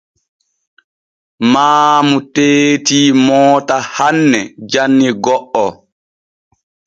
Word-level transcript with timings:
Maamu 1.51 2.17
teeti 2.33 2.99
moota 3.25 3.75
hanne 3.95 4.39
janni 4.71 5.09
go’o. 5.23 5.65